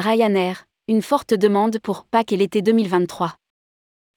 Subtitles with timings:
[0.00, 3.36] Ryanair, une forte demande pour Pâques et l'été 2023.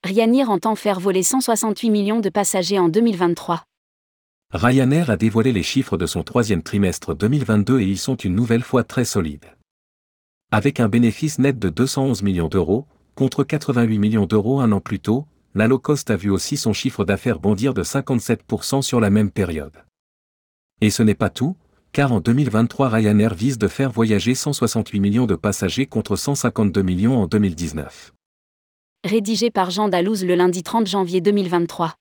[0.06, 3.66] Ryanair entend faire voler 168 millions de passagers en 2023.
[4.54, 8.64] Ryanair a dévoilé les chiffres de son troisième trimestre 2022 et ils sont une nouvelle
[8.64, 9.44] fois très solides.
[10.52, 15.02] Avec un bénéfice net de 211 millions d'euros, contre 88 millions d'euros un an plus
[15.02, 19.10] tôt, la low cost a vu aussi son chiffre d'affaires bondir de 57% sur la
[19.10, 19.84] même période.
[20.80, 21.58] Et ce n'est pas tout,
[21.94, 27.22] car en 2023 Ryanair vise de faire voyager 168 millions de passagers contre 152 millions
[27.22, 28.14] en 2019.
[29.06, 31.94] Rédigé par Jean Dalouse le lundi 30 janvier 2023.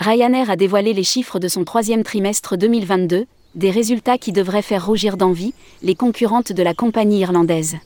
[0.00, 3.26] Ryanair a dévoilé les chiffres de son troisième trimestre 2022,
[3.56, 7.78] des résultats qui devraient faire rougir d'envie les concurrentes de la compagnie irlandaise.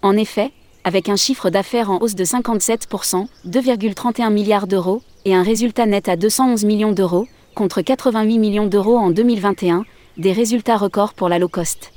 [0.00, 0.50] En effet,
[0.84, 6.08] avec un chiffre d'affaires en hausse de 57%, 2,31 milliards d'euros, et un résultat net
[6.08, 9.84] à 211 millions d'euros, contre 88 millions d'euros en 2021,
[10.18, 11.92] des résultats records pour la low cost.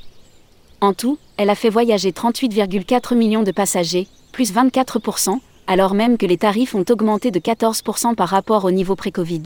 [0.81, 6.25] En tout, elle a fait voyager 38,4 millions de passagers, plus 24%, alors même que
[6.25, 9.43] les tarifs ont augmenté de 14% par rapport au niveau pré-Covid.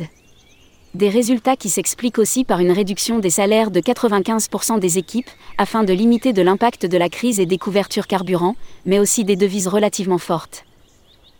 [0.95, 5.83] Des résultats qui s'expliquent aussi par une réduction des salaires de 95% des équipes, afin
[5.83, 9.67] de limiter de l'impact de la crise et des couvertures carburant, mais aussi des devises
[9.67, 10.65] relativement fortes.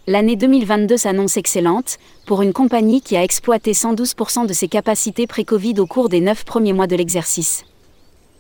[0.10, 5.76] L'année 2022 s'annonce excellente, pour une compagnie qui a exploité 112% de ses capacités pré-Covid
[5.78, 7.64] au cours des 9 premiers mois de l'exercice.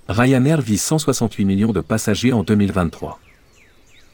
[0.08, 3.20] Ryanair vise 168 millions de passagers en 2023.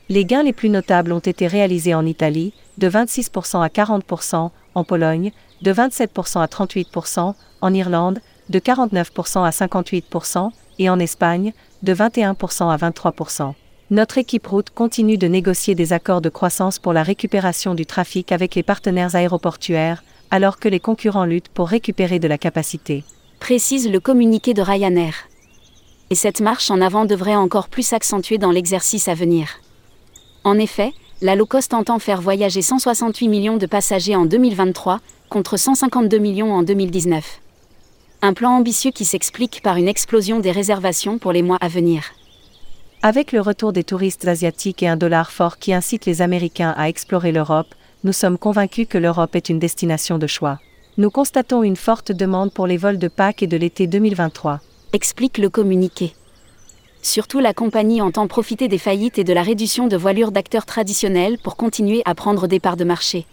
[0.10, 4.84] Les gains les plus notables ont été réalisés en Italie, de 26% à 40%, en
[4.84, 11.94] Pologne, de 27% à 38%, en Irlande, de 49% à 58%, et en Espagne, de
[11.94, 13.54] 21% à 23%.
[13.92, 18.32] Notre équipe route continue de négocier des accords de croissance pour la récupération du trafic
[18.32, 23.04] avec les partenaires aéroportuaires, alors que les concurrents luttent pour récupérer de la capacité.
[23.40, 25.14] Précise le communiqué de Ryanair.
[26.10, 29.60] Et cette marche en avant devrait encore plus s'accentuer dans l'exercice à venir.
[30.44, 30.92] En effet,
[31.22, 36.54] la low cost entend faire voyager 168 millions de passagers en 2023, contre 152 millions
[36.56, 37.40] en 2019.
[38.24, 42.15] Un plan ambitieux qui s'explique par une explosion des réservations pour les mois à venir.
[43.08, 46.90] Avec le retour des touristes asiatiques et un dollar fort qui incite les Américains à
[46.90, 50.58] explorer l'Europe, nous sommes convaincus que l'Europe est une destination de choix.
[50.98, 54.60] Nous constatons une forte demande pour les vols de Pâques et de l'été 2023.
[54.92, 56.16] Explique le communiqué.
[57.04, 61.38] Surtout la compagnie entend profiter des faillites et de la réduction de voilure d'acteurs traditionnels
[61.38, 63.28] pour continuer à prendre des parts de marché.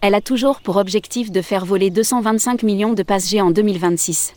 [0.00, 4.34] Elle a toujours pour objectif de faire voler 225 millions de passagers en 2026.